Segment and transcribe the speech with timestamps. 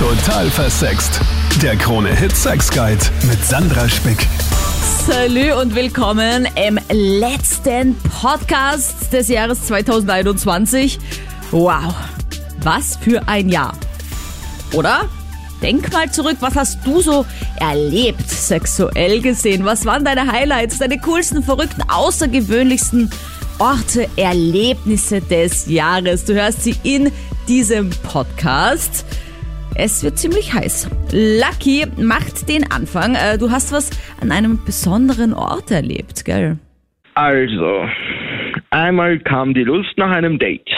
[0.00, 1.20] Total versext.
[1.60, 4.26] Der Krone-Hit Sex Guide mit Sandra Spick.
[5.06, 10.98] Salü und willkommen im letzten Podcast des Jahres 2021.
[11.50, 11.94] Wow,
[12.62, 13.74] was für ein Jahr.
[14.72, 15.02] Oder?
[15.60, 17.26] Denk mal zurück, was hast du so
[17.60, 19.66] erlebt, sexuell gesehen?
[19.66, 23.10] Was waren deine Highlights, deine coolsten, verrückten, außergewöhnlichsten
[23.58, 26.24] Orte, Erlebnisse des Jahres?
[26.24, 27.12] Du hörst sie in
[27.46, 29.04] diesem Podcast.
[29.76, 30.90] Es wird ziemlich heiß.
[31.12, 33.14] Lucky macht den Anfang.
[33.14, 33.90] Äh, Du hast was
[34.20, 36.58] an einem besonderen Ort erlebt, gell?
[37.14, 37.88] Also,
[38.70, 40.68] einmal kam die Lust nach einem Date.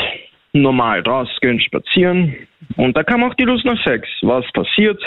[0.53, 2.34] Normal rausgehen, spazieren.
[2.77, 4.09] Und da kam auch die Lust nach Sex.
[4.23, 5.01] Was passiert?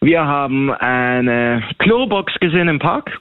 [0.00, 3.20] Wir haben eine Klobox gesehen im Park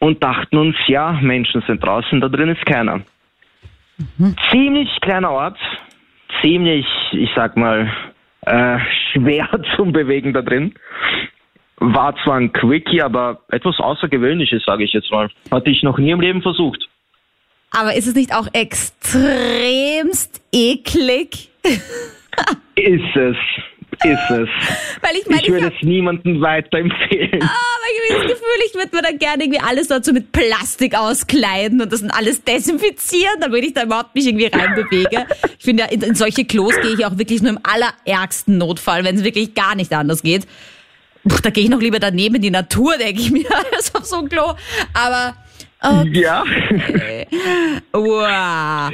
[0.00, 3.00] und dachten uns, ja, Menschen sind draußen, da drin ist keiner.
[4.50, 5.58] Ziemlich kleiner Ort,
[6.42, 7.90] ziemlich, ich sag mal,
[8.46, 8.78] äh,
[9.12, 10.74] schwer zum Bewegen da drin.
[11.78, 15.28] War zwar ein Quickie, aber etwas Außergewöhnliches, sage ich jetzt mal.
[15.50, 16.88] Hatte ich noch nie im Leben versucht.
[17.76, 21.50] Aber ist es nicht auch extremst eklig?
[22.74, 23.36] Ist es.
[24.02, 24.48] Ist es.
[25.02, 27.40] Weil ich meine, Ich ich, würde hab, es niemandem weiterempfehlen.
[27.42, 30.96] aber ich habe das Gefühl, ich würde mir dann gerne irgendwie alles so mit Plastik
[30.98, 35.26] auskleiden und das dann alles desinfizieren, damit ich da überhaupt mich irgendwie reinbewege.
[35.58, 39.04] Ich finde ja, in, in solche Klos gehe ich auch wirklich nur im allerärgsten Notfall,
[39.04, 40.46] wenn es wirklich gar nicht anders geht.
[41.26, 44.04] Puh, da gehe ich noch lieber daneben in die Natur, denke ich mir, als auf
[44.04, 44.52] so ein Klo.
[44.92, 45.34] Aber,
[45.84, 46.44] oh, Ja.
[47.92, 48.90] wow.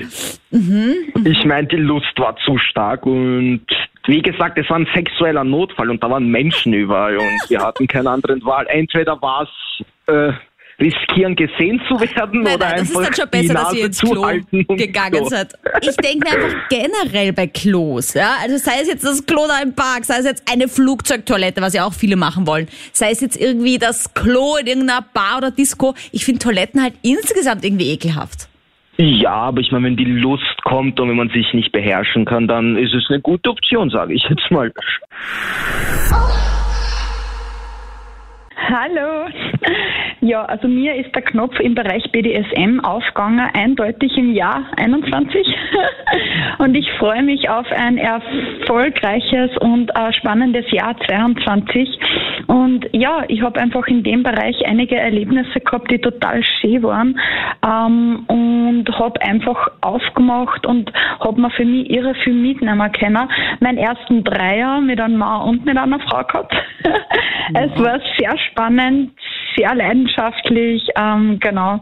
[1.25, 3.65] Ich meine, die Lust war zu stark und
[4.07, 7.87] wie gesagt, es war ein sexueller Notfall und da waren Menschen überall und wir hatten
[7.87, 8.67] keine andere Wahl.
[8.69, 10.33] Entweder war es äh,
[10.81, 13.75] riskieren, gesehen zu werden Nein, oder nein, das ist einfach dann schon die besser, dass
[13.75, 15.55] ihr ins Klo gegangen seid.
[15.83, 19.63] Ich denke mir einfach generell bei Klos, ja, also sei es jetzt das Klo da
[19.63, 23.21] im Park, sei es jetzt eine Flugzeugtoilette, was ja auch viele machen wollen, sei es
[23.21, 25.95] jetzt irgendwie das Klo in irgendeiner Bar oder Disco.
[26.13, 28.49] Ich finde Toiletten halt insgesamt irgendwie ekelhaft.
[28.97, 32.47] Ja, aber ich meine, wenn die Lust kommt und wenn man sich nicht beherrschen kann,
[32.47, 34.71] dann ist es eine gute Option, sage ich jetzt mal.
[38.69, 39.27] Hallo.
[40.21, 45.47] Ja, also mir ist der Knopf im Bereich BDSM aufgegangen, eindeutig im Jahr 21.
[46.59, 51.99] Und ich freue mich auf ein erfolgreiches und äh, spannendes Jahr 22.
[52.49, 57.19] Und ja, ich habe einfach in dem Bereich einige Erlebnisse gehabt, die total schön waren.
[57.65, 63.29] Ähm, und habe einfach aufgemacht und habe mir für mich irre viel mitnehmen können.
[63.61, 66.55] Meinen ersten Dreier mit einem Mann und mit einer Frau gehabt.
[67.55, 69.13] es war sehr spannend,
[69.57, 71.81] sehr leidenschaftlich, ähm, genau.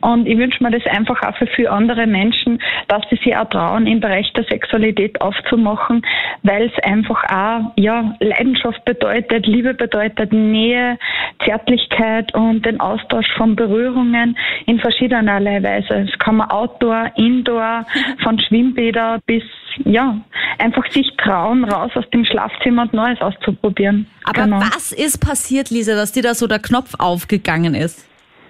[0.00, 3.48] Und ich wünsche mir das einfach auch für viele andere Menschen, dass sie sich auch
[3.48, 6.02] trauen, im Bereich der Sexualität aufzumachen,
[6.42, 10.98] weil es einfach auch ja, Leidenschaft bedeutet, Liebe bedeutet, Nähe,
[11.44, 14.36] Zärtlichkeit und den Austausch von Berührungen
[14.66, 16.06] in verschiedenerlei Weise.
[16.06, 17.86] Das kann man Outdoor, Indoor,
[18.22, 19.42] von Schwimmbäder bis
[19.84, 20.20] ja,
[20.58, 24.06] einfach sich trauen, raus aus dem Schlafzimmer und Neues auszuprobieren.
[24.24, 24.60] Aber Genau.
[24.60, 28.04] was ist passiert, Lisa, dass dir da so der Knopf aufgegangen ist?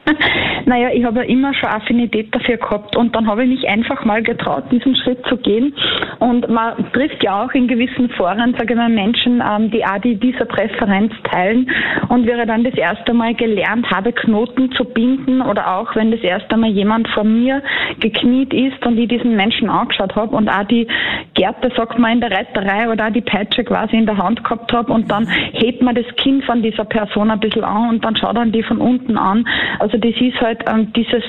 [0.67, 4.05] Naja, ich habe ja immer schon Affinität dafür gehabt und dann habe ich mich einfach
[4.05, 5.75] mal getraut, diesen Schritt zu gehen.
[6.19, 9.99] Und man trifft ja auch in gewissen Foren, sage ich mal, Menschen, ähm, die auch
[9.99, 11.71] die diese Präferenz teilen.
[12.09, 16.21] Und wäre dann das erste Mal gelernt habe, Knoten zu binden oder auch wenn das
[16.21, 17.63] erste Mal jemand vor mir
[18.01, 20.87] gekniet ist und ich diesen Menschen angeschaut habe und auch die
[21.35, 24.73] Gerte, sagt man, in der Reiterei oder auch die Peitsche quasi in der Hand gehabt
[24.73, 28.17] habe und dann hebt man das Kinn von dieser Person ein bisschen an und dann
[28.17, 29.47] schaut man die von unten an.
[29.79, 31.23] Also das ist halt ähm, dieses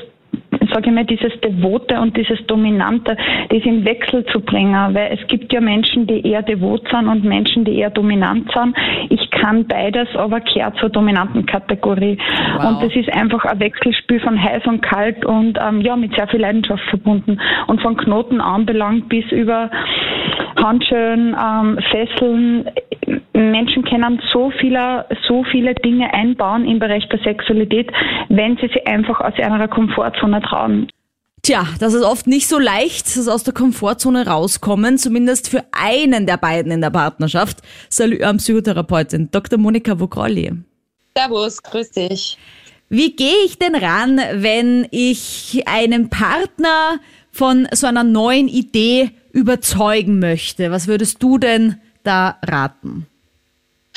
[0.74, 3.18] sage ich mal, dieses Devote und dieses Dominante,
[3.50, 7.24] das in Wechsel zu bringen, weil es gibt ja Menschen, die eher devot sind und
[7.24, 8.75] Menschen, die eher dominant sind.
[9.09, 12.18] Ich kann beides, aber kehrt zur dominanten Kategorie.
[12.56, 12.69] Wow.
[12.69, 16.28] Und das ist einfach ein Wechselspiel von heiß und kalt und ähm, ja, mit sehr
[16.28, 17.40] viel Leidenschaft verbunden.
[17.68, 19.69] Und von Knoten anbelangt bis über
[20.62, 22.69] Handschellen, ähm, Fesseln.
[23.39, 27.91] Menschen können so viele, so viele Dinge einbauen im Bereich der Sexualität,
[28.30, 30.88] wenn sie sich einfach aus ihrer Komfortzone trauen.
[31.41, 36.25] Tja, das ist oft nicht so leicht, das aus der Komfortzone rauskommen, zumindest für einen
[36.25, 37.59] der beiden in der Partnerschaft.
[37.89, 39.57] Salut an Psychotherapeutin Dr.
[39.57, 40.51] Monika Vogrolli.
[41.15, 42.38] Servus, grüß dich.
[42.89, 47.00] Wie gehe ich denn ran, wenn ich einen Partner
[47.31, 50.71] von so einer neuen Idee überzeugen möchte?
[50.71, 53.06] Was würdest du denn da raten?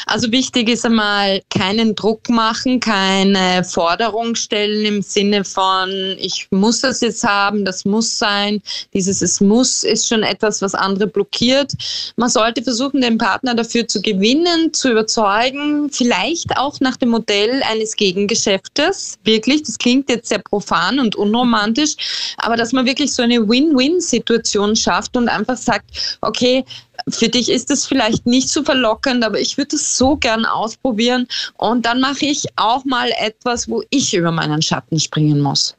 [0.07, 6.81] Also wichtig ist einmal keinen Druck machen, keine Forderung stellen im Sinne von, ich muss
[6.81, 8.63] das jetzt haben, das muss sein.
[8.93, 11.73] Dieses Es muss ist schon etwas, was andere blockiert.
[12.17, 17.63] Man sollte versuchen, den Partner dafür zu gewinnen, zu überzeugen, vielleicht auch nach dem Modell
[17.71, 19.19] eines Gegengeschäftes.
[19.25, 24.77] Wirklich, das klingt jetzt sehr profan und unromantisch, aber dass man wirklich so eine Win-Win-Situation
[24.77, 26.65] schafft und einfach sagt, okay,
[27.09, 31.27] für dich ist es vielleicht nicht so verlockend, aber ich würde es so gern ausprobieren
[31.57, 35.77] und dann mache ich auch mal etwas, wo ich über meinen Schatten springen muss.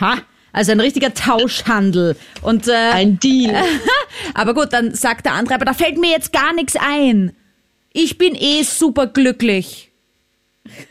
[0.00, 0.18] Ha,
[0.52, 2.16] also ein richtiger Tauschhandel.
[2.42, 3.54] Und, äh, ein Deal.
[4.34, 7.34] aber gut, dann sagt der andere, aber da fällt mir jetzt gar nichts ein.
[7.92, 9.87] Ich bin eh super glücklich.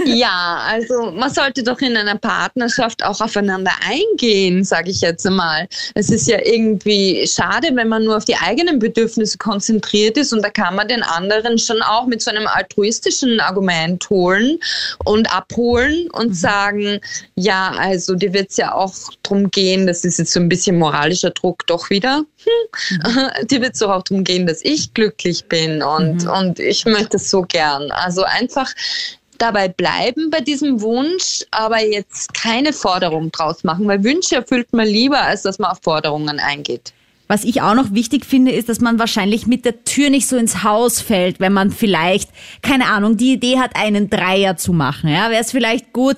[0.05, 5.67] Ja, also man sollte doch in einer Partnerschaft auch aufeinander eingehen, sage ich jetzt einmal.
[5.95, 10.41] Es ist ja irgendwie schade, wenn man nur auf die eigenen Bedürfnisse konzentriert ist und
[10.41, 14.59] da kann man den anderen schon auch mit so einem altruistischen Argument holen
[15.05, 16.33] und abholen und mhm.
[16.33, 16.99] sagen,
[17.35, 20.77] ja, also dir wird es ja auch darum gehen, das ist jetzt so ein bisschen
[20.77, 23.47] moralischer Druck doch wieder, hm, mhm.
[23.47, 26.29] dir wird es auch darum gehen, dass ich glücklich bin und, mhm.
[26.29, 27.91] und ich möchte es so gern.
[27.91, 28.73] Also einfach
[29.37, 34.87] dabei bleiben bei diesem Wunsch, aber jetzt keine Forderung draus machen, weil Wünsche erfüllt man
[34.87, 36.93] lieber, als dass man auf Forderungen eingeht.
[37.29, 40.37] Was ich auch noch wichtig finde, ist, dass man wahrscheinlich mit der Tür nicht so
[40.37, 42.29] ins Haus fällt, wenn man vielleicht,
[42.61, 45.09] keine Ahnung, die Idee hat, einen Dreier zu machen.
[45.09, 46.15] Ja, wäre es vielleicht gut,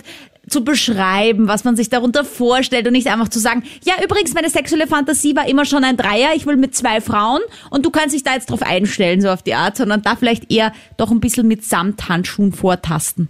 [0.50, 4.50] zu beschreiben, was man sich darunter vorstellt und nicht einfach zu sagen, ja, übrigens, meine
[4.50, 8.16] sexuelle Fantasie war immer schon ein Dreier, ich will mit zwei Frauen und du kannst
[8.16, 11.20] dich da jetzt drauf einstellen, so auf die Art, sondern da vielleicht eher doch ein
[11.20, 13.30] bisschen mit Samthandschuhen vortasten.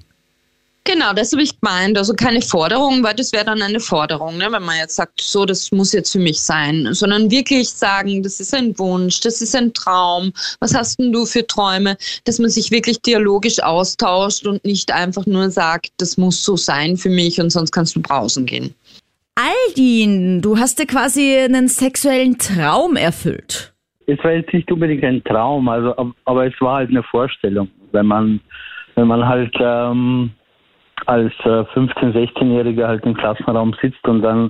[0.85, 1.97] Genau, das habe ich gemeint.
[1.97, 4.47] Also keine Forderung, weil das wäre dann eine Forderung, ne?
[4.49, 8.39] wenn man jetzt sagt, so, das muss jetzt für mich sein, sondern wirklich sagen, das
[8.39, 10.31] ist ein Wunsch, das ist ein Traum.
[10.59, 11.95] Was hast denn du für Träume?
[12.25, 16.97] Dass man sich wirklich dialogisch austauscht und nicht einfach nur sagt, das muss so sein
[16.97, 18.73] für mich und sonst kannst du brausen gehen.
[19.35, 23.73] Aldin, du hast dir quasi einen sexuellen Traum erfüllt.
[24.05, 28.07] Es war jetzt nicht unbedingt ein Traum, also, aber es war halt eine Vorstellung, wenn
[28.07, 28.41] man,
[28.95, 30.31] wenn man halt ähm,
[31.05, 34.49] als 15-, äh, 16-Jähriger halt im Klassenraum sitzt und dann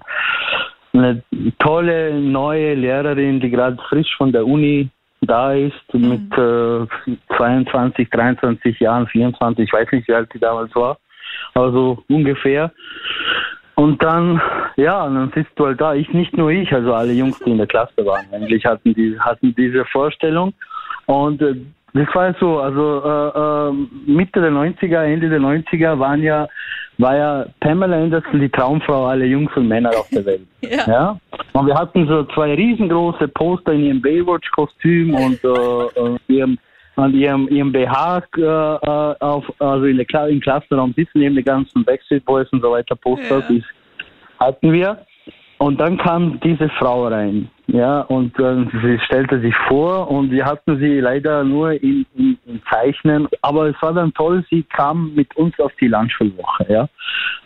[0.93, 1.23] eine
[1.59, 4.89] tolle neue Lehrerin, die gerade frisch von der Uni
[5.21, 6.09] da ist, mhm.
[6.09, 10.97] mit äh, 22, 23 Jahren, 24, ich weiß nicht, wie alt die damals war,
[11.53, 12.71] aber so ungefähr.
[13.75, 14.41] Und dann,
[14.75, 15.93] ja, dann sitzt du halt da.
[15.93, 19.17] Ich, nicht nur ich, also alle Jungs, die in der Klasse waren, eigentlich hatten die,
[19.17, 20.53] hatten diese Vorstellung.
[21.05, 21.55] Und äh,
[21.93, 26.47] das war so, also äh, äh, Mitte der 90er, Ende der 90er waren ja,
[26.97, 30.47] war ja Pamela Anderson die Traumfrau aller Jungs und Männer auf der Welt.
[30.61, 30.87] ja.
[30.87, 31.19] ja.
[31.53, 36.57] Und wir hatten so zwei riesengroße Poster in ihrem Baywatch-Kostüm und äh, äh ihrem
[36.99, 41.45] an ihrem, ihrem BH äh, äh, auf, also in der, im Klassenraum sitzen, neben den
[41.45, 43.61] ganzen Backstreet Boys und so weiter Poster, ja.
[44.39, 45.05] hatten wir.
[45.59, 47.49] Und dann kam diese Frau rein.
[47.71, 52.37] Ja, und äh, sie stellte sich vor und wir hatten sie leider nur in, in,
[52.47, 53.27] in, Zeichnen.
[53.43, 56.89] Aber es war dann toll, sie kam mit uns auf die Landschulwoche, ja.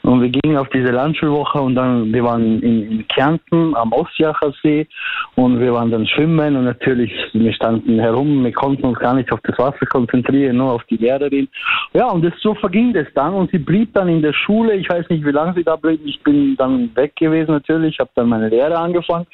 [0.04, 4.54] Und wir gingen auf diese Landschulwoche und dann, wir waren in, in Kärnten am Ostjacher
[4.62, 4.88] See
[5.36, 9.32] und wir waren dann schwimmen und natürlich, wir standen herum, wir konnten uns gar nicht
[9.32, 11.48] auf das Wasser konzentrieren, nur auf die Lehrerin.
[11.94, 14.76] Ja, und das, so verging das dann und sie blieb dann in der Schule.
[14.76, 16.02] Ich weiß nicht, wie lange sie da blieb.
[16.06, 19.26] Ich bin dann weg gewesen natürlich, habe dann meine Lehre angefangen.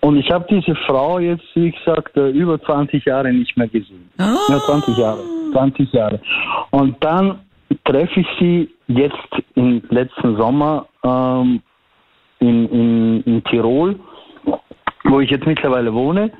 [0.00, 4.08] Und ich habe diese Frau jetzt, wie gesagt, äh, über 20 Jahre nicht mehr gesehen.
[4.18, 4.52] Oh.
[4.52, 5.22] Ja, 20 Jahre.
[5.52, 6.20] 20 Jahre.
[6.70, 7.40] Und dann
[7.84, 9.16] treffe ich sie jetzt
[9.54, 11.60] im letzten Sommer ähm,
[12.40, 13.98] in, in, in Tirol,
[15.04, 16.30] wo ich jetzt mittlerweile wohne,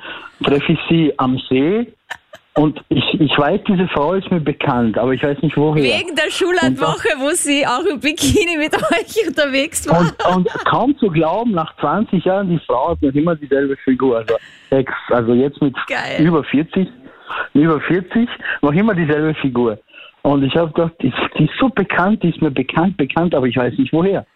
[0.45, 1.93] treffe ich sie am See
[2.59, 5.81] und ich, ich weiß, diese Frau ist mir bekannt, aber ich weiß nicht woher.
[5.81, 10.01] Wegen der Schullandwoche, wo sie auch im Bikini mit euch unterwegs war.
[10.01, 14.19] Und, und, kaum zu glauben, nach 20 Jahren, die Frau hat noch immer dieselbe Figur.
[14.19, 14.35] Also,
[14.71, 16.27] ex, also jetzt mit Geil.
[16.27, 16.89] über 40,
[17.55, 18.29] über 40,
[18.63, 19.79] noch immer dieselbe Figur.
[20.23, 23.47] Und ich habe gedacht, die, die, ist so bekannt, die ist mir bekannt, bekannt, aber
[23.47, 24.27] ich weiß nicht woher.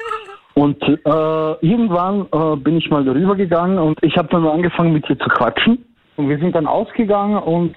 [0.55, 5.11] Und äh, irgendwann äh, bin ich mal darüber gegangen und ich habe dann angefangen mit
[5.11, 5.85] ihr zu quatschen.
[6.15, 7.75] Und wir sind dann ausgegangen und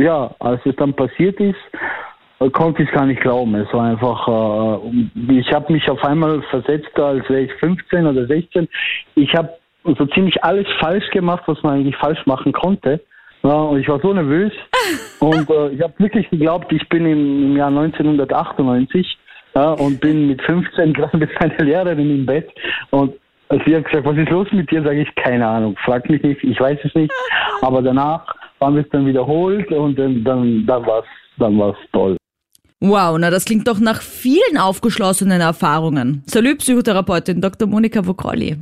[0.00, 1.56] ja, als es dann passiert ist,
[2.40, 3.54] äh, konnte ich es gar nicht glauben.
[3.54, 8.26] Es war einfach, äh, ich habe mich auf einmal versetzt, als wäre ich 15 oder
[8.26, 8.68] 16.
[9.14, 9.50] Ich habe
[9.84, 13.00] so ziemlich alles falsch gemacht, was man eigentlich falsch machen konnte.
[13.42, 14.52] Ja, und ich war so nervös
[15.20, 19.18] und äh, ich habe wirklich geglaubt, ich bin im, im Jahr 1998
[19.54, 22.48] ja, und bin mit 15 gerade mit meiner Lehrerin im Bett
[22.90, 23.14] und
[23.64, 24.82] sie hat gesagt, was ist los mit dir?
[24.82, 27.12] Sage ich, keine Ahnung, frag mich nicht, ich weiß es nicht.
[27.62, 28.26] Aber danach
[28.60, 31.06] haben wir es dann wiederholt und dann, dann, dann war es
[31.38, 32.16] dann war es toll.
[32.80, 36.22] Wow, na das klingt doch nach vielen aufgeschlossenen Erfahrungen.
[36.26, 37.66] Salut, Psychotherapeutin Dr.
[37.68, 38.56] Monika Vokrolli.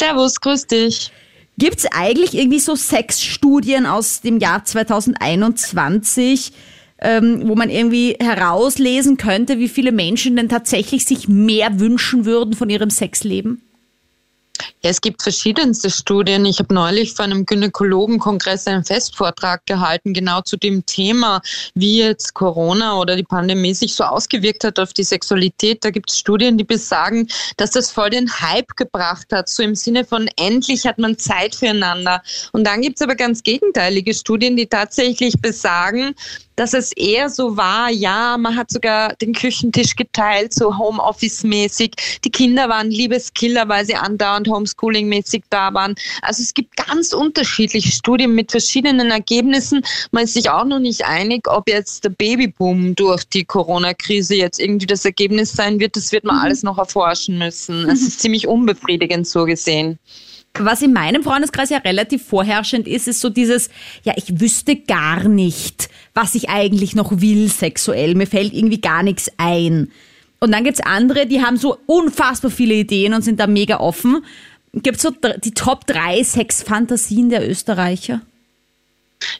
[0.00, 1.12] Servus, grüß dich.
[1.58, 6.52] Gibt es eigentlich irgendwie so Sexstudien aus dem Jahr 2021,
[7.00, 12.54] ähm, wo man irgendwie herauslesen könnte, wie viele Menschen denn tatsächlich sich mehr wünschen würden
[12.54, 13.62] von ihrem Sexleben?
[14.82, 16.44] Ja, es gibt verschiedenste Studien.
[16.44, 21.40] Ich habe neulich vor einem Gynäkologenkongress einen Festvortrag gehalten, genau zu dem Thema,
[21.74, 25.84] wie jetzt Corona oder die Pandemie sich so ausgewirkt hat auf die Sexualität.
[25.84, 29.74] Da gibt es Studien, die besagen, dass das voll den Hype gebracht hat, so im
[29.74, 32.22] Sinne von endlich hat man Zeit füreinander.
[32.52, 36.14] Und dann gibt es aber ganz gegenteilige Studien, die tatsächlich besagen,
[36.56, 41.92] dass es eher so war, ja, man hat sogar den Küchentisch geteilt, so Homeoffice-mäßig.
[42.24, 45.94] Die Kinder waren Liebeskiller, weil sie andauernd Homeschooling-mäßig da waren.
[46.22, 49.82] Also es gibt ganz unterschiedliche Studien mit verschiedenen Ergebnissen.
[50.10, 54.60] Man ist sich auch noch nicht einig, ob jetzt der Babyboom durch die Corona-Krise jetzt
[54.60, 55.96] irgendwie das Ergebnis sein wird.
[55.96, 56.42] Das wird man mhm.
[56.42, 57.88] alles noch erforschen müssen.
[57.88, 59.98] Es ist ziemlich unbefriedigend so gesehen.
[60.58, 63.70] Was in meinem Freundeskreis ja relativ vorherrschend ist, ist so dieses,
[64.04, 68.14] ja, ich wüsste gar nicht, was ich eigentlich noch will sexuell.
[68.14, 69.90] Mir fällt irgendwie gar nichts ein.
[70.38, 74.24] Und dann gibt's andere, die haben so unfassbar viele Ideen und sind da mega offen.
[74.74, 75.10] Gibt's so
[75.42, 78.20] die Top 3 Sexfantasien der Österreicher?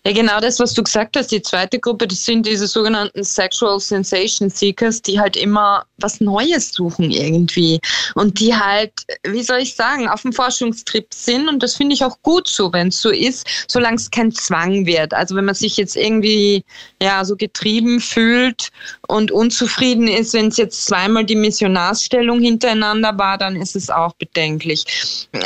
[0.06, 1.28] Ja, genau das, was du gesagt hast.
[1.28, 6.72] Die zweite Gruppe, das sind diese sogenannten Sexual Sensation Seekers, die halt immer was Neues
[6.72, 7.80] suchen irgendwie
[8.14, 8.92] und die halt,
[9.26, 12.72] wie soll ich sagen, auf dem Forschungstrip sind und das finde ich auch gut so,
[12.72, 15.14] wenn es so ist, solange es kein Zwang wird.
[15.14, 16.64] Also wenn man sich jetzt irgendwie
[17.02, 18.70] ja so getrieben fühlt
[19.08, 24.12] und unzufrieden ist, wenn es jetzt zweimal die Missionarsstellung hintereinander war, dann ist es auch
[24.14, 24.84] bedenklich.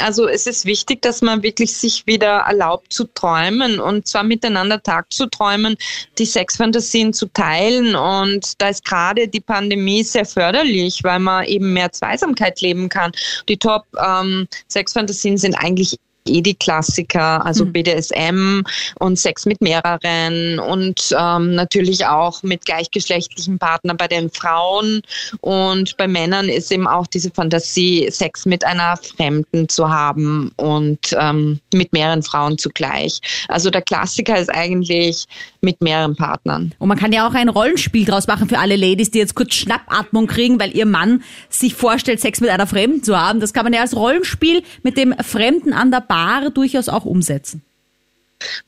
[0.00, 4.82] Also es ist wichtig, dass man wirklich sich wieder erlaubt zu träumen und zwar miteinander
[4.82, 5.76] Tag zu träumen,
[6.18, 11.72] die Sexfantasien zu teilen und da ist gerade die Pandemie sehr förderlich, weil man eben
[11.72, 13.12] mehr Zweisamkeit leben kann.
[13.48, 17.72] Die Top ähm, sind eigentlich eh die Klassiker, also mhm.
[17.72, 18.62] BDSM
[18.98, 25.02] und Sex mit mehreren und ähm, natürlich auch mit gleichgeschlechtlichen Partnern bei den Frauen
[25.40, 31.16] und bei Männern ist eben auch diese Fantasie, Sex mit einer Fremden zu haben und
[31.18, 33.20] ähm, mit mehreren Frauen zugleich.
[33.48, 35.26] Also der Klassiker ist eigentlich
[35.60, 36.74] mit mehreren Partnern.
[36.78, 39.54] Und man kann ja auch ein Rollenspiel draus machen für alle Ladies, die jetzt kurz
[39.54, 43.40] Schnappatmung kriegen, weil ihr Mann sich vorstellt, Sex mit einer Fremden zu haben.
[43.40, 47.04] Das kann man ja als Rollenspiel mit dem Fremden an der Bar Bar durchaus auch
[47.04, 47.62] umsetzen?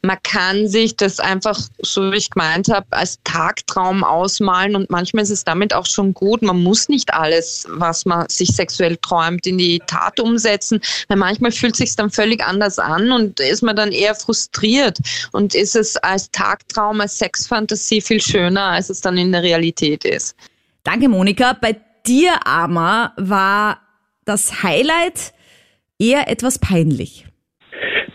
[0.03, 5.25] Man kann sich das einfach, so wie ich gemeint habe, als Tagtraum ausmalen und manchmal
[5.25, 6.43] ist es damit auch schon gut.
[6.43, 11.51] Man muss nicht alles, was man sich sexuell träumt, in die Tat umsetzen, weil manchmal
[11.51, 14.99] fühlt es sich dann völlig anders an und ist man dann eher frustriert
[15.33, 20.05] und ist es als Tagtraum, als Sexfantasie viel schöner, als es dann in der Realität
[20.05, 20.37] ist.
[20.85, 21.53] Danke, Monika.
[21.53, 21.77] Bei
[22.07, 23.81] dir, Ama, war
[24.25, 25.33] das Highlight
[25.99, 27.27] eher etwas peinlich.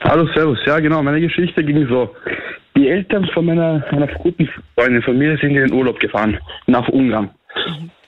[0.07, 0.59] Hallo, Servus.
[0.67, 1.01] Ja, genau.
[1.01, 2.15] Meine Geschichte ging so.
[2.77, 7.31] Die Eltern von meiner, meiner guten Freundin, Familie sind in den Urlaub gefahren, nach Ungarn.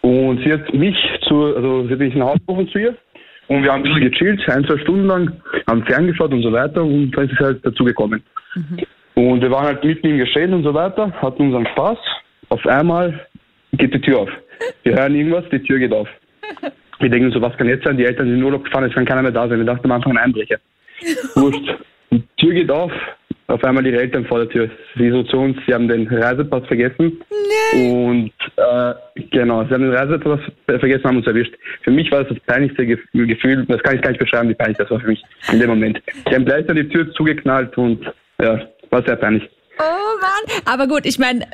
[0.02, 0.96] Und sie hat mich
[1.28, 2.96] zu, also sie hat mich nach Hause gerufen zu ihr.
[3.48, 5.32] Und wir haben ein bisschen gechillt, ein, zwei Stunden lang,
[5.68, 6.84] haben ferngeschaut und so weiter.
[6.84, 8.22] Und dann ist es halt dazu gekommen.
[8.56, 8.80] Mhm.
[9.16, 11.98] Und wir waren halt mitten im Geschehen und so weiter, hatten unseren Spaß.
[12.50, 13.26] Auf einmal
[13.74, 14.30] geht die Tür auf.
[14.84, 16.08] Wir hören irgendwas, die Tür geht auf.
[17.00, 17.98] Wir denken so, was kann jetzt sein?
[17.98, 19.58] Die Eltern sind in den Urlaub gefahren, es kann keiner mehr da sein.
[19.58, 20.58] Wir dachten am Anfang ein Einbrecher.
[21.36, 21.70] Wurscht.
[22.12, 22.92] Die Tür geht auf.
[23.50, 24.70] Auf einmal ihre Eltern vor der Tür.
[24.98, 27.22] Sie so zu uns, sie haben den Reisepass vergessen.
[27.74, 27.92] Nein.
[27.92, 28.94] Und äh,
[29.32, 31.54] genau, sie haben den Reisepass vergessen, haben uns erwischt.
[31.84, 34.78] Für mich war das das peinlichste Gefühl, das kann ich gar nicht beschreiben, wie peinlich
[34.78, 36.02] das war für mich in dem Moment.
[36.28, 38.06] Sie haben gleich dann die Tür zugeknallt und
[38.42, 39.50] ja, war sehr peinlich.
[39.80, 41.46] Oh Mann, aber gut, ich meine,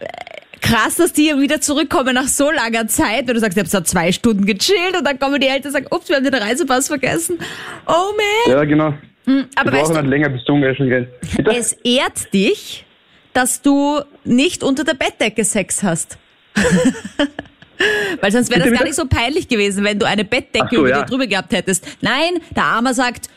[0.62, 3.84] krass, dass die wieder zurückkommen nach so langer Zeit, wenn du sagst, ich habe da
[3.84, 6.88] zwei Stunden gechillt und dann kommen die Eltern und sagen, ups, wir haben den Reisepass
[6.88, 7.38] vergessen.
[7.86, 8.14] Oh
[8.48, 8.58] man.
[8.58, 8.96] Ja, genau.
[9.26, 11.08] Mhm, aber wir brauchen halt länger bis zum Essen gehen.
[11.46, 12.86] Es ehrt dich,
[13.34, 16.18] dass du nicht unter der Bettdecke Sex hast.
[18.22, 20.90] Weil sonst wäre das gar nicht so peinlich gewesen, wenn du eine Bettdecke so, über
[20.90, 21.02] ja.
[21.02, 21.98] dir drüber gehabt hättest.
[22.02, 23.30] Nein, der Armer sagt,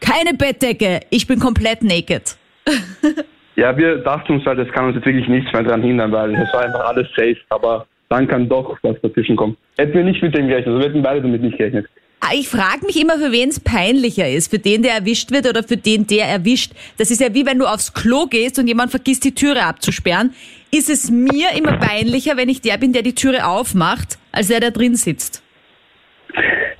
[0.00, 2.36] keine Bettdecke, ich bin komplett naked.
[3.56, 6.34] ja, wir dachten uns halt, es kann uns jetzt wirklich nichts mehr daran hindern, weil
[6.34, 9.56] es war einfach alles safe, aber dann kann doch was dazwischen kommen.
[9.76, 11.86] Hätten wir nicht mit dem gerechnet, also wir hätten beide damit nicht gerechnet.
[12.20, 14.50] Ah, ich frage mich immer, für wen es peinlicher ist.
[14.50, 16.72] Für den, der erwischt wird oder für den, der erwischt.
[16.98, 20.34] Das ist ja wie wenn du aufs Klo gehst und jemand vergisst, die Türe abzusperren.
[20.72, 24.60] Ist es mir immer peinlicher, wenn ich der bin, der die Türe aufmacht, als der,
[24.60, 25.42] der drin sitzt?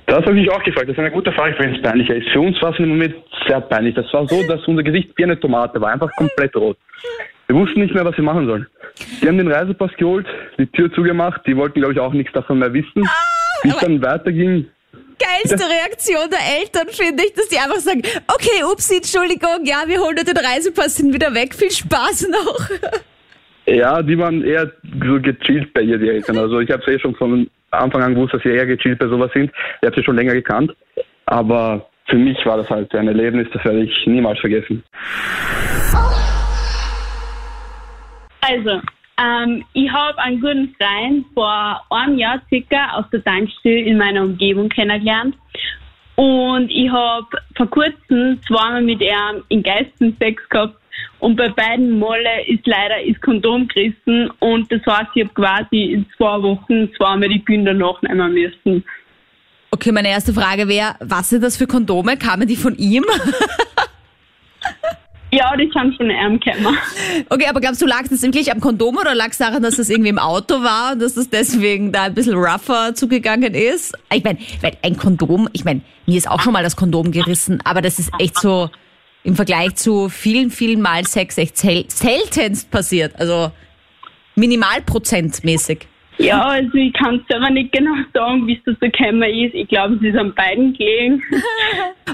[0.07, 0.87] Das habe ich auch gefragt.
[0.89, 2.27] Das ist eine gute Frage, wenn es peinlicher ist.
[2.29, 3.15] Für uns war es im Moment
[3.47, 3.95] sehr peinlich.
[3.95, 6.77] Das war so, dass unser Gesicht wie eine Tomate war, einfach komplett rot.
[7.47, 8.67] Wir wussten nicht mehr, was wir machen sollen.
[9.21, 10.25] Die haben den Reisepass geholt,
[10.57, 13.07] die Tür zugemacht, die wollten, glaube ich, auch nichts davon mehr wissen.
[13.63, 14.65] Wie es aber- dann weiterging,
[15.19, 19.99] Geilste Reaktion der Eltern finde ich, dass die einfach sagen, okay, upsi, Entschuldigung, ja, wir
[19.99, 22.69] holen dir den Reisepass, sind wieder weg, viel Spaß noch.
[23.65, 26.37] ja, die waren eher so gechillt bei ihr, die Eltern.
[26.37, 29.07] Also ich habe es eh schon von Anfang an gewusst, dass sie eher gechillt bei
[29.07, 29.51] sowas sind.
[29.81, 30.75] Ich habe sie schon länger gekannt.
[31.25, 34.83] Aber für mich war das halt ein Erlebnis, das werde ich niemals vergessen.
[38.41, 38.81] Also,
[39.19, 44.23] ähm, ich habe einen guten Freund vor einem Jahr circa aus der Tankstelle in meiner
[44.23, 45.35] Umgebung kennengelernt.
[46.15, 50.75] Und ich habe vor kurzem zweimal mit ihm in Geisten Sex gehabt.
[51.19, 54.31] Und bei beiden Male ist leider das Kondom gerissen.
[54.39, 58.83] Und das heißt, ich habe quasi in zwei Wochen zweimal die Kinder nachnehmen müssen.
[59.71, 62.17] Okay, meine erste Frage wäre, was sind das für Kondome?
[62.17, 63.03] Kamen die von ihm?
[65.31, 66.77] Ja, die sind von ihm gekommen.
[67.29, 69.89] Okay, aber glaubst du, lag das wirklich am Kondom oder lag es daran, dass das
[69.89, 73.93] irgendwie im Auto war und dass das deswegen da ein bisschen rougher zugegangen ist?
[74.13, 74.39] Ich meine,
[74.81, 78.11] ein Kondom, ich meine, mir ist auch schon mal das Kondom gerissen, aber das ist
[78.19, 78.69] echt so
[79.23, 83.13] im Vergleich zu vielen, vielen Mal Sex echt sel seltenst passiert.
[83.19, 83.51] Also
[84.35, 85.87] minimalprozentmäßig.
[86.19, 89.53] Ja, also ich kann selber nicht genau sagen, wie es dazu gekommen ist.
[89.53, 91.21] Ich glaube, es ist an beiden gelegen.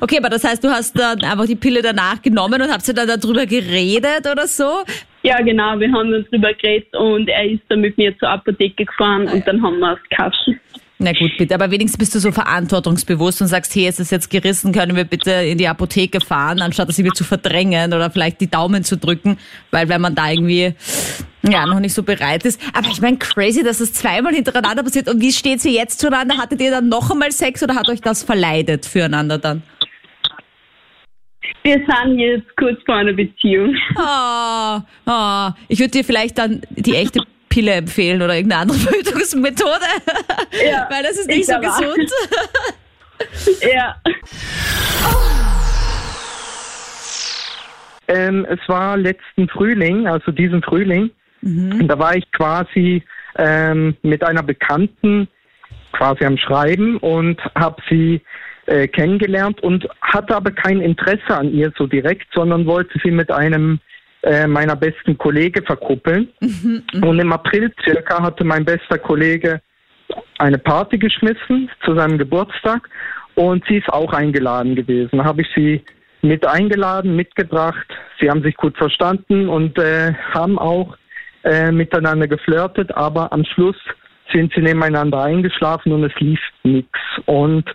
[0.01, 2.93] Okay, aber das heißt, du hast dann einfach die Pille danach genommen und habt ihr
[2.93, 4.83] dann darüber geredet oder so?
[5.21, 8.83] Ja, genau, wir haben uns drüber geredet und er ist dann mit mir zur Apotheke
[8.83, 10.35] gefahren und dann haben wir es gekauft.
[10.99, 14.29] Na gut, bitte, aber wenigstens bist du so verantwortungsbewusst und sagst, hey, es ist jetzt
[14.29, 18.41] gerissen, können wir bitte in die Apotheke fahren, anstatt das irgendwie zu verdrängen oder vielleicht
[18.41, 19.37] die Daumen zu drücken,
[19.71, 20.73] weil wenn man da irgendwie
[21.51, 22.59] ja noch nicht so bereit ist.
[22.73, 25.09] Aber ich meine, crazy, dass es zweimal hintereinander passiert.
[25.09, 26.37] Und wie steht sie jetzt zueinander?
[26.37, 29.63] Hattet ihr dann noch einmal Sex oder hat euch das verleidet füreinander dann?
[31.63, 33.75] Wir sind jetzt kurz vor einer Beziehung.
[33.95, 35.49] Oh, oh.
[35.69, 39.85] Ich würde dir vielleicht dann die echte Pille empfehlen oder irgendeine andere Verhütungsmethode,
[40.69, 42.11] Ja, weil das ist ich nicht so gesund.
[43.61, 43.95] Ja.
[48.09, 51.11] Ähm, es war letzten Frühling, also diesen Frühling.
[51.87, 53.03] Da war ich quasi
[53.37, 55.27] ähm, mit einer Bekannten
[55.91, 58.21] quasi am Schreiben und habe sie
[58.65, 63.31] äh, kennengelernt und hatte aber kein Interesse an ihr so direkt, sondern wollte sie mit
[63.31, 63.79] einem
[64.23, 66.29] äh, meiner besten Kollege verkuppeln.
[67.01, 69.61] Und im April circa hatte mein bester Kollege
[70.37, 72.89] eine Party geschmissen zu seinem Geburtstag
[73.35, 75.17] und sie ist auch eingeladen gewesen.
[75.17, 75.83] Da habe ich sie
[76.21, 77.87] mit eingeladen, mitgebracht.
[78.19, 80.95] Sie haben sich gut verstanden und äh, haben auch
[81.43, 83.77] äh, miteinander geflirtet, aber am Schluss
[84.31, 86.99] sind sie nebeneinander eingeschlafen und es lief nichts.
[87.25, 87.65] Und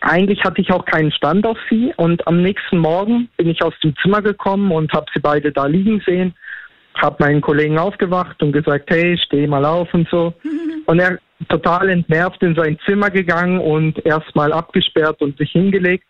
[0.00, 3.74] eigentlich hatte ich auch keinen Stand auf sie und am nächsten Morgen bin ich aus
[3.82, 6.34] dem Zimmer gekommen und habe sie beide da liegen sehen,
[6.94, 10.34] habe meinen Kollegen aufgewacht und gesagt, hey, steh mal auf und so.
[10.86, 16.06] Und er total entnervt in sein Zimmer gegangen und erstmal abgesperrt und sich hingelegt,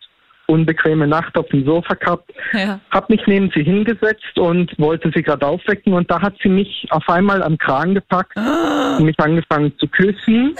[0.47, 2.79] unbequeme Nacht auf dem Sofa gehabt, Ja.
[2.91, 6.85] hab mich neben sie hingesetzt und wollte sie gerade aufwecken und da hat sie mich
[6.89, 10.55] auf einmal am Kragen gepackt und mich angefangen zu küssen.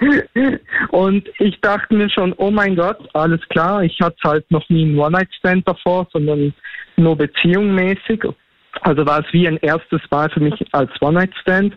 [0.90, 4.82] und ich dachte mir schon, oh mein Gott, alles klar, ich hatte halt noch nie
[4.84, 6.52] einen One-Night-Stand davor, sondern
[6.96, 8.22] nur beziehungsmäßig.
[8.82, 11.76] Also war es wie ein erstes Mal für mich als One-Night-Stand.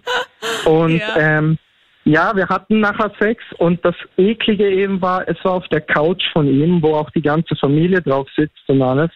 [0.66, 1.16] Und Ja.
[1.18, 1.58] ähm,
[2.06, 6.24] ja, wir hatten nachher Sex und das Eklige eben war, es war auf der Couch
[6.34, 9.10] von ihm, wo auch die ganze Familie drauf sitzt und alles.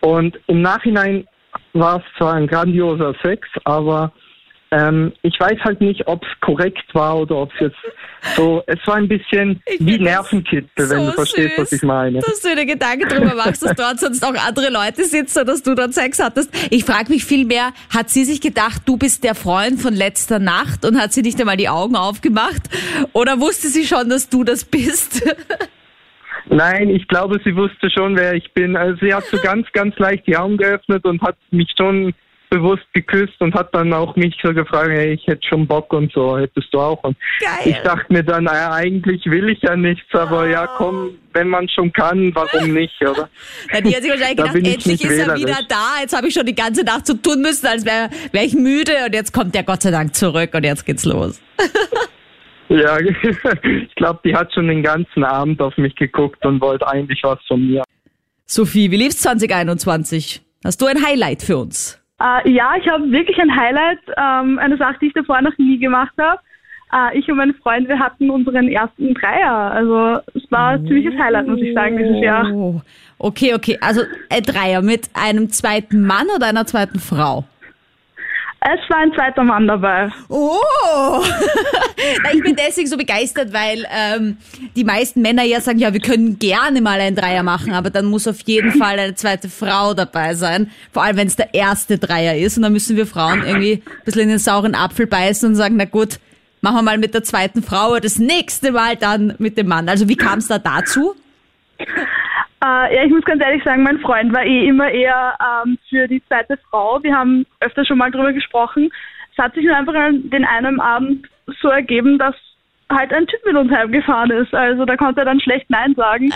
[0.00, 1.26] Und im Nachhinein
[1.72, 4.12] war es zwar ein grandioser Sex, aber
[4.70, 7.76] ähm, ich weiß halt nicht, ob es korrekt war oder ob es jetzt
[8.36, 12.20] so, es war ein bisschen Ich wie Nervenkitzel, wenn so du verstehst, was ich meine.
[12.20, 15.74] Dass du dir Gedanken darüber machst, dass dort sonst auch andere Leute sitzen, dass du
[15.74, 16.50] dort Sex hattest.
[16.72, 20.38] Ich frage mich viel mehr, hat sie sich gedacht, du bist der Freund von letzter
[20.38, 22.62] Nacht und hat sie nicht einmal die Augen aufgemacht?
[23.12, 25.22] Oder wusste sie schon, dass du das bist?
[26.46, 28.76] Nein, ich glaube, sie wusste schon, wer ich bin.
[28.76, 32.14] Also sie hat so ganz, ganz leicht die Augen geöffnet und hat mich schon
[32.54, 36.12] bewusst geküsst und hat dann auch mich so gefragt, hey, ich hätte schon Bock und
[36.12, 37.02] so, hättest du auch.
[37.02, 37.72] Und Geil.
[37.72, 41.68] ich dachte mir dann, naja, eigentlich will ich ja nichts, aber ja, komm, wenn man
[41.68, 43.28] schon kann, warum nicht, oder?
[43.72, 45.42] Ja, die hat sich wahrscheinlich Da gedacht, endlich ist er wählerisch.
[45.42, 46.00] wieder da.
[46.00, 48.92] Jetzt habe ich schon die ganze Nacht so tun müssen, als wäre wär ich müde
[49.06, 51.40] und jetzt kommt der Gott sei Dank zurück und jetzt geht's los.
[52.70, 52.98] Ja,
[53.62, 57.38] ich glaube, die hat schon den ganzen Abend auf mich geguckt und wollte eigentlich was
[57.46, 57.82] von mir.
[58.46, 60.42] Sophie, wie lief's 2021?
[60.64, 62.00] Hast du ein Highlight für uns?
[62.24, 65.78] Äh, ja, ich habe wirklich ein Highlight, ähm, eine Sache, die ich davor noch nie
[65.78, 66.40] gemacht habe.
[66.92, 69.52] Äh, ich und mein Freund, wir hatten unseren ersten Dreier.
[69.52, 72.50] Also es war ein ziemliches Highlight, muss ich sagen, dieses Jahr.
[72.50, 72.80] Oh,
[73.18, 73.78] okay, okay.
[73.80, 77.44] Also ein Dreier mit einem zweiten Mann oder einer zweiten Frau?
[78.66, 80.08] Es war ein zweiter Mann dabei.
[80.28, 81.22] Oh!
[82.34, 84.36] Ich bin deswegen so begeistert, weil ähm,
[84.76, 88.06] die meisten Männer ja sagen, ja, wir können gerne mal einen Dreier machen, aber dann
[88.06, 90.70] muss auf jeden Fall eine zweite Frau dabei sein.
[90.92, 92.58] Vor allem, wenn es der erste Dreier ist.
[92.58, 95.76] Und dann müssen wir Frauen irgendwie ein bisschen in den sauren Apfel beißen und sagen,
[95.76, 96.18] na gut,
[96.60, 99.88] machen wir mal mit der zweiten Frau das nächste Mal dann mit dem Mann.
[99.88, 101.14] Also wie kam es da dazu?
[102.64, 106.08] Äh, ja, ich muss ganz ehrlich sagen, mein Freund war eh immer eher ähm, für
[106.08, 107.02] die zweite Frau.
[107.02, 108.90] Wir haben öfter schon mal drüber gesprochen.
[109.32, 111.26] Es hat sich nur einfach an den einen Abend
[111.60, 112.34] so ergeben, dass
[112.90, 114.54] halt ein Typ mit uns heimgefahren ist.
[114.54, 116.32] Also da konnte er dann schlecht Nein sagen,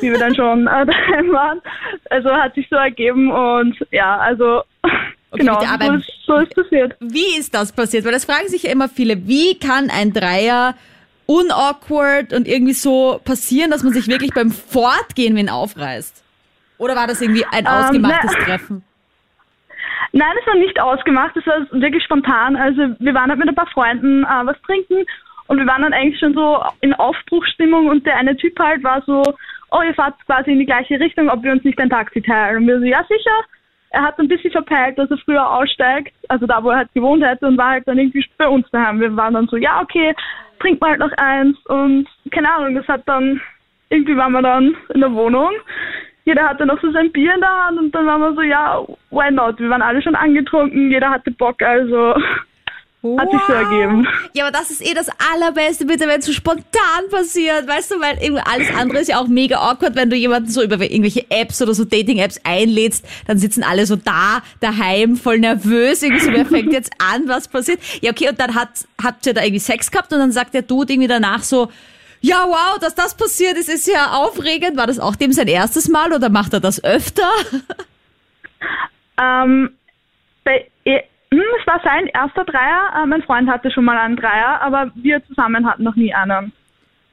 [0.00, 1.60] wie wir dann schon äh, daheim waren.
[2.10, 4.62] Also hat sich so ergeben und ja, also
[5.32, 6.96] Okay, genau, bitte, aber so ist, so ist passiert.
[6.98, 8.04] Wie ist das passiert?
[8.04, 9.28] Weil das fragen sich ja immer viele.
[9.28, 10.74] Wie kann ein Dreier
[11.30, 16.24] unawkward und irgendwie so passieren, dass man sich wirklich beim Fortgehen wen aufreißt?
[16.78, 18.82] Oder war das irgendwie ein Ähm, ausgemachtes na- Treffen?
[20.12, 22.56] Nein, es war nicht ausgemacht, es war wirklich spontan.
[22.56, 25.06] Also wir waren halt mit ein paar Freunden äh, was trinken
[25.46, 29.02] und wir waren dann eigentlich schon so in Aufbruchsstimmung und der eine Typ halt war
[29.06, 29.22] so,
[29.70, 32.56] oh, ihr fahrt quasi in die gleiche Richtung, ob wir uns nicht ein Taxi teilen.
[32.56, 33.38] Und wir so, ja sicher.
[33.92, 37.24] Er hat ein bisschen verpeilt, dass er früher aussteigt, also da, wo er halt gewohnt
[37.24, 39.00] hätte und war halt dann irgendwie bei uns daheim.
[39.00, 40.14] Wir waren dann so, ja okay,
[40.60, 43.40] trinkt mal halt noch eins und keine Ahnung, das hat dann,
[43.88, 45.52] irgendwie waren wir dann in der Wohnung
[46.24, 48.80] jeder hatte noch so sein Bier in der Hand und dann waren wir so, ja,
[49.10, 49.58] why not?
[49.58, 52.14] Wir waren alle schon angetrunken, jeder hatte Bock, also
[53.02, 54.06] hat sich so ergeben.
[54.34, 58.00] Ja, aber das ist eh das Allerbeste, bitte, wenn es so spontan passiert, weißt du,
[58.00, 61.24] weil irgendwie alles andere ist ja auch mega awkward, wenn du jemanden so über irgendwelche
[61.30, 66.32] Apps oder so Dating-Apps einlädst, dann sitzen alle so da, daheim, voll nervös, irgendwie so,
[66.32, 67.80] wer fängt jetzt an, was passiert?
[68.02, 70.62] Ja, okay, und dann hat, habt ihr da irgendwie Sex gehabt und dann sagt der
[70.62, 71.70] Dude irgendwie danach so,
[72.22, 74.76] ja, wow, dass das passiert ist, ist ja aufregend.
[74.76, 77.30] War das auch dem sein erstes Mal oder macht er das öfter?
[79.20, 79.70] Ähm,
[80.44, 81.02] bei, eh, hm,
[81.60, 85.24] es war sein erster Dreier, äh, mein Freund hatte schon mal einen Dreier, aber wir
[85.26, 86.52] zusammen hatten noch nie einen.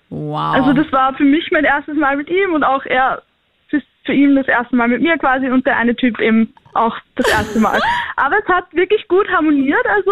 [0.09, 0.55] Wow.
[0.55, 3.21] Also das war für mich mein erstes Mal mit ihm und auch er
[3.69, 6.95] für, für ihn das erste Mal mit mir quasi und der eine Typ eben auch
[7.15, 7.79] das erste Mal.
[8.15, 10.11] Aber es hat wirklich gut harmoniert, also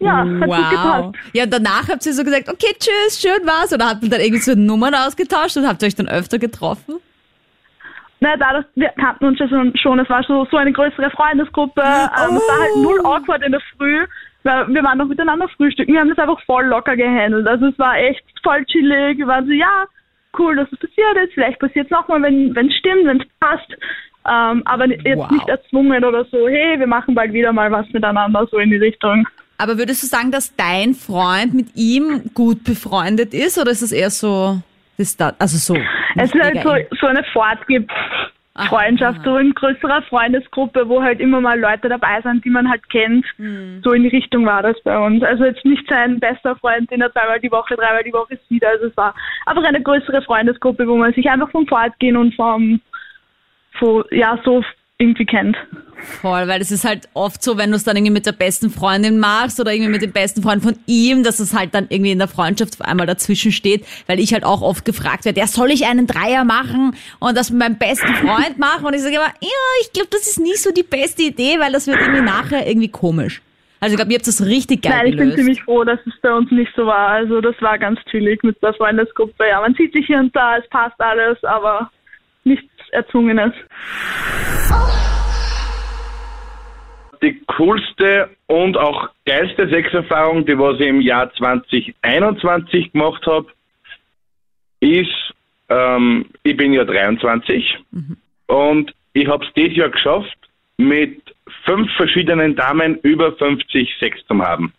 [0.00, 1.14] ja, hat gut gepasst.
[1.32, 3.72] Ja, und danach habt ihr so gesagt, okay, tschüss, schön war's.
[3.72, 7.00] Oder habt ihr dann irgendwie so Nummern ausgetauscht und habt ihr euch dann öfter getroffen?
[8.20, 11.80] Naja, dadurch, wir kannten uns schon, schon es war so, so eine größere Freundesgruppe.
[11.82, 14.06] Ähm, Es war halt null awkward in der Früh.
[14.42, 15.92] weil Wir waren noch miteinander frühstücken.
[15.92, 17.46] Wir haben das einfach voll locker gehandelt.
[17.46, 19.18] Also es war echt voll chillig.
[19.18, 19.84] Wir waren so, ja,
[20.38, 21.34] cool, dass es passiert ist.
[21.34, 23.70] Vielleicht passiert es nochmal, wenn es stimmt, wenn es passt.
[24.28, 25.30] Ähm, aber jetzt Wow.
[25.30, 28.76] nicht erzwungen oder so, hey, wir machen bald wieder mal was miteinander, so in die
[28.76, 29.26] Richtung.
[29.56, 33.90] Aber würdest du sagen, dass dein Freund mit ihm gut befreundet ist oder ist es
[33.92, 34.60] eher so
[34.98, 35.36] distant?
[35.38, 35.80] Also so.
[36.16, 41.58] Es ist halt so, so eine Fortgib-Freundschaft, so in größerer Freundesgruppe, wo halt immer mal
[41.58, 43.24] Leute dabei sind, die man halt kennt.
[43.36, 43.80] Hm.
[43.84, 45.22] So in die Richtung war das bei uns.
[45.22, 48.64] Also jetzt nicht sein bester Freund, den er zweimal die Woche, dreimal die Woche sieht.
[48.64, 49.14] Also es war
[49.46, 52.80] einfach eine größere Freundesgruppe, wo man sich einfach vom Fortgehen und vom,
[53.80, 54.64] so, ja, so
[54.98, 55.56] irgendwie kennt.
[56.20, 58.70] Voll, weil es ist halt oft so, wenn du es dann irgendwie mit der besten
[58.70, 62.12] Freundin machst oder irgendwie mit dem besten Freund von ihm, dass es halt dann irgendwie
[62.12, 65.46] in der Freundschaft auf einmal dazwischen steht, weil ich halt auch oft gefragt werde, ja,
[65.46, 68.86] soll ich einen Dreier machen und das mit meinem besten Freund machen?
[68.86, 69.48] Und ich sage immer, ja,
[69.82, 72.88] ich glaube, das ist nicht so die beste Idee, weil das wird irgendwie nachher irgendwie
[72.88, 73.42] komisch.
[73.80, 75.38] Also ich glaube, ihr habt das richtig geil Nein, ich bin gelöst.
[75.38, 77.08] ziemlich froh, dass es bei uns nicht so war.
[77.10, 79.46] Also das war ganz chillig mit der Freundesgruppe.
[79.48, 81.90] Ja, man sieht sich hier und da, es passt alles, aber
[82.42, 83.52] nichts Erzwungenes.
[87.22, 93.46] Die coolste und auch geilste Sexerfahrung, die was ich im Jahr 2021 gemacht habe,
[94.80, 95.34] ist,
[95.68, 97.78] ähm, ich bin ja 23
[98.46, 100.36] und ich habe es dieses Jahr geschafft,
[100.76, 101.20] mit
[101.66, 104.72] fünf verschiedenen Damen über 50 Sex zu haben.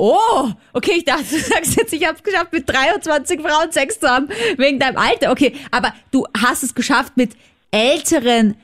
[0.00, 3.98] Oh, okay, ich dachte, du sagst jetzt, ich habe es geschafft, mit 23 Frauen Sex
[3.98, 5.32] zu haben, wegen deinem Alter.
[5.32, 7.32] Okay, aber du hast es geschafft, mit
[7.72, 8.56] älteren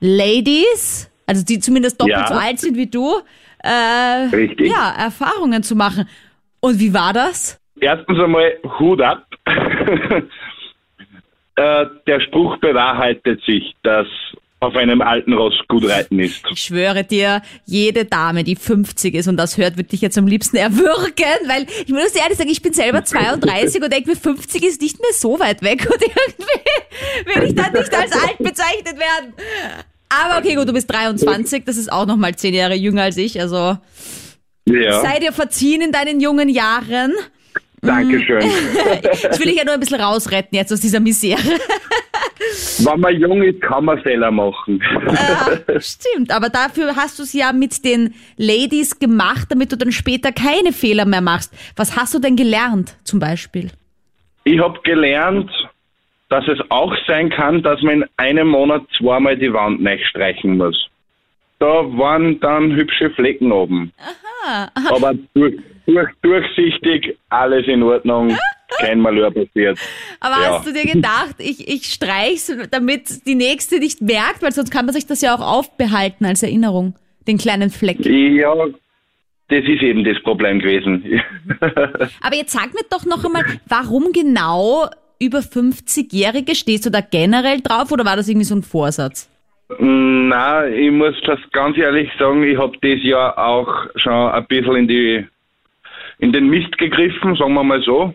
[0.00, 2.26] Ladies, also die zumindest doppelt Ja.
[2.28, 3.16] so alt sind wie du,
[3.64, 4.70] äh, Richtig.
[4.70, 6.08] ja, Erfahrungen zu machen.
[6.60, 7.60] Und wie war das?
[7.80, 9.26] Erstens einmal Hut ab.
[11.56, 14.06] äh, der Spruch bewahrheitet sich, dass
[14.60, 16.42] auf einem alten Ross gut reiten ist.
[16.50, 20.26] Ich schwöre dir, jede Dame, die 50 ist und das hört, wird dich jetzt am
[20.26, 24.16] liebsten erwürgen, weil ich muss dir ehrlich sagen, ich bin selber 32 und denke mir,
[24.16, 28.38] 50 ist nicht mehr so weit weg und irgendwie will ich dann nicht als alt
[28.38, 29.32] bezeichnet werden.
[30.08, 33.16] Aber okay, gut, du bist 23, das ist auch noch mal zehn Jahre jünger als
[33.16, 33.76] ich, also
[34.66, 37.12] Ja, sei dir verziehen in deinen jungen Jahren.
[37.80, 38.40] Dankeschön.
[39.32, 41.38] Ich will dich ja nur ein bisschen rausretten jetzt aus dieser Misere.
[42.84, 44.82] Wenn man jung ist, kann man Fehler machen.
[45.06, 49.92] Ja, stimmt, aber dafür hast du es ja mit den Ladies gemacht, damit du dann
[49.92, 51.52] später keine Fehler mehr machst.
[51.76, 53.70] Was hast du denn gelernt zum Beispiel?
[54.44, 55.50] Ich habe gelernt,
[56.28, 60.88] dass es auch sein kann, dass man in einem Monat zweimal die Wand streichen muss.
[61.58, 63.92] Da waren dann hübsche Flecken oben.
[63.98, 64.70] Aha.
[64.94, 65.54] Aber durch,
[65.86, 68.36] durch, durchsichtig, alles in Ordnung,
[68.78, 69.78] kein Malheur passiert.
[70.20, 70.58] Aber Ja.
[70.58, 74.84] hast du dir gedacht, ich, ich streich's, damit die nächste nicht merkt, weil sonst kann
[74.86, 76.94] man sich das ja auch aufbehalten als Erinnerung,
[77.26, 78.04] den kleinen Fleck.
[78.04, 78.54] Ja,
[79.48, 81.22] das ist eben das Problem gewesen.
[82.20, 84.88] Aber jetzt sag mir doch noch einmal, warum genau
[85.20, 89.28] über 50-Jährige stehst du da generell drauf oder war das irgendwie so ein Vorsatz?
[89.78, 94.76] Na, ich muss das ganz ehrlich sagen, ich habe das Jahr auch schon ein bisschen
[94.76, 95.26] in die
[96.20, 98.14] in den Mist gegriffen, sagen wir mal so.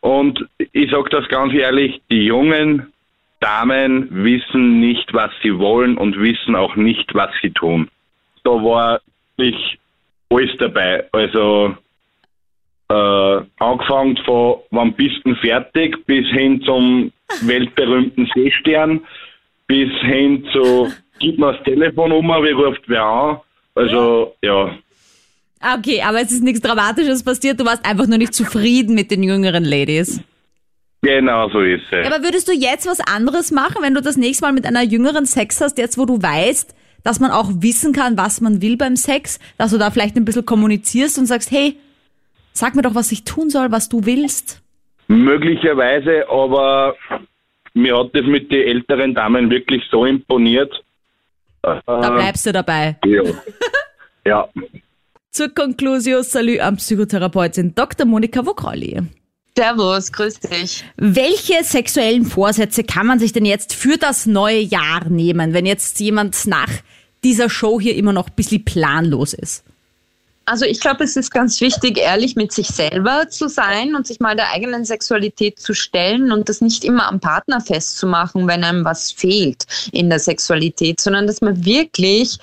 [0.00, 2.92] Und ich sage das ganz ehrlich, die jungen
[3.40, 7.88] Damen wissen nicht, was sie wollen und wissen auch nicht, was sie tun.
[8.44, 9.00] Da war
[9.36, 9.78] ich
[10.30, 11.04] alles dabei.
[11.12, 11.76] Also
[12.88, 19.00] äh, angefangen von wann bist du fertig bis hin zum weltberühmten Seestern
[19.66, 23.40] bis hin zu gib mir das Telefon um, wie ruft wer an.
[23.74, 24.76] Also ja,
[25.60, 29.22] Okay, aber es ist nichts Dramatisches passiert, du warst einfach nur nicht zufrieden mit den
[29.22, 30.20] jüngeren Ladies.
[31.02, 32.06] genau so ist es.
[32.06, 34.82] Ja, aber würdest du jetzt was anderes machen, wenn du das nächste Mal mit einer
[34.82, 38.76] jüngeren Sex hast, jetzt wo du weißt, dass man auch wissen kann, was man will
[38.76, 41.76] beim Sex, dass du da vielleicht ein bisschen kommunizierst und sagst, hey,
[42.52, 44.60] sag mir doch, was ich tun soll, was du willst.
[45.08, 46.96] Möglicherweise, aber
[47.74, 50.72] mir hat das mit den älteren Damen wirklich so imponiert.
[51.62, 52.96] Da bleibst du dabei.
[53.04, 53.22] Ja.
[54.24, 54.48] ja.
[55.36, 58.06] Zur Conclusio, Salü am Psychotherapeutin Dr.
[58.06, 59.02] Monika Vokrali.
[59.54, 60.82] Servus, grüß dich.
[60.96, 66.00] Welche sexuellen Vorsätze kann man sich denn jetzt für das neue Jahr nehmen, wenn jetzt
[66.00, 66.70] jemand nach
[67.22, 69.62] dieser Show hier immer noch ein bisschen planlos ist?
[70.48, 74.20] Also ich glaube, es ist ganz wichtig, ehrlich mit sich selber zu sein und sich
[74.20, 78.84] mal der eigenen Sexualität zu stellen und das nicht immer am Partner festzumachen, wenn einem
[78.84, 82.38] was fehlt in der Sexualität, sondern dass man wirklich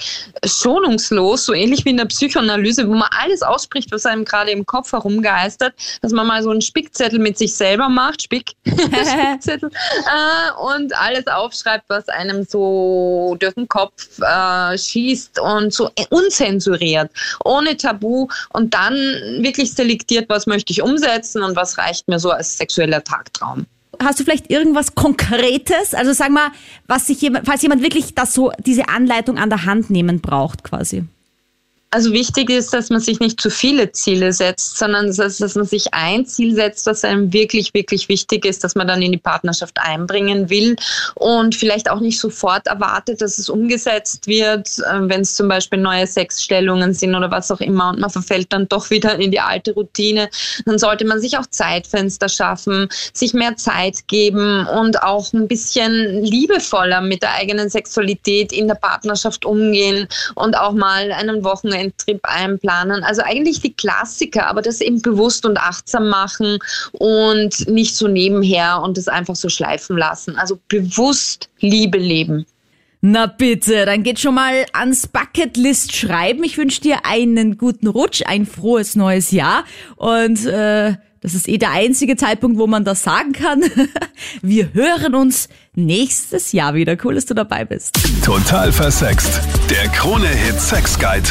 [0.45, 4.65] schonungslos, so ähnlich wie in der Psychoanalyse, wo man alles ausspricht, was einem gerade im
[4.65, 10.61] Kopf herumgeistert, dass man mal so einen Spickzettel mit sich selber macht, Spick, Spickzettel, äh,
[10.61, 17.09] und alles aufschreibt, was einem so durch den Kopf äh, schießt und so unzensuriert,
[17.45, 18.93] ohne Tabu und dann
[19.39, 23.65] wirklich selektiert, was möchte ich umsetzen und was reicht mir so als sexueller Tagtraum.
[24.01, 25.93] Hast du vielleicht irgendwas Konkretes?
[25.93, 26.49] Also sag mal,
[26.87, 30.63] was sich jemand, falls jemand wirklich das so, diese Anleitung an der Hand nehmen braucht,
[30.63, 31.05] quasi.
[31.93, 35.65] Also wichtig ist, dass man sich nicht zu viele Ziele setzt, sondern dass, dass man
[35.65, 39.19] sich ein Ziel setzt, was einem wirklich, wirklich wichtig ist, dass man dann in die
[39.19, 40.75] Partnerschaft einbringen will
[41.13, 45.77] und vielleicht auch nicht sofort erwartet, dass es umgesetzt wird, äh, wenn es zum Beispiel
[45.77, 49.39] neue Sexstellungen sind oder was auch immer und man verfällt dann doch wieder in die
[49.39, 50.31] alte Routine.
[50.65, 56.23] Dann sollte man sich auch Zeitfenster schaffen, sich mehr Zeit geben und auch ein bisschen
[56.23, 61.43] liebevoller mit der eigenen Sexualität in der Partnerschaft umgehen und auch mal einen
[61.83, 63.03] Wochenendtrip einplanen.
[63.03, 66.59] Also eigentlich die Klassiker, aber das eben bewusst und achtsam machen
[66.93, 70.37] und nicht so nebenher und das einfach so schleifen lassen.
[70.37, 72.45] Also bewusst Liebe leben.
[73.05, 76.43] Na bitte, dann geht schon mal ans Bucketlist schreiben.
[76.45, 79.65] Ich wünsche dir einen guten Rutsch, ein frohes neues Jahr
[79.97, 83.63] und äh, das ist eh der einzige Zeitpunkt, wo man das sagen kann.
[84.41, 86.97] Wir hören uns nächstes Jahr wieder.
[87.01, 87.95] Cool, dass du dabei bist.
[88.25, 89.39] Total versext.
[89.69, 91.29] Der Krone-Hit Sex Guide.